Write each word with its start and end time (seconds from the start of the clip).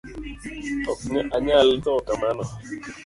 Ok 0.91 1.01
anyal 1.35 1.69
thoo 1.83 1.99
kamano 2.07 2.43